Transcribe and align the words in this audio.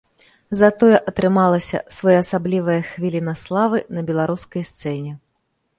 Затое 0.61 0.97
атрымалася 1.11 1.83
своеасаблівая 1.97 2.81
хвіліна 2.89 3.33
славы 3.47 3.77
на 3.99 4.09
беларускай 4.11 4.63
сцэне. 4.73 5.11